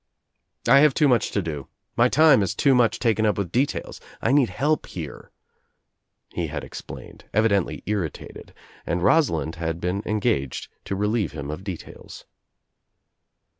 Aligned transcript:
"I 0.67 0.79
have 0.79 0.95
too 0.95 1.07
much 1.07 1.29
to 1.29 1.43
do. 1.43 1.67
My 1.95 2.09
time 2.09 2.41
Is 2.41 2.55
too 2.55 2.71
I 2.71 2.73
much 2.73 2.97
taken 2.97 3.23
up 3.23 3.37
with 3.37 3.51
details, 3.51 4.01
I 4.19 4.31
need 4.31 4.49
help 4.49 4.87
here," 4.87 5.29
he 6.33 6.47
had' 6.47 6.63
explained, 6.63 7.25
evidently 7.35 7.83
irritated, 7.85 8.55
and 8.83 9.03
Rosalind 9.03 9.57
had 9.57 9.79
been 9.79 10.01
engaged 10.07 10.69
to 10.85 10.95
relieve 10.95 11.33
him 11.33 11.51
of 11.51 11.63
details. 11.63 12.25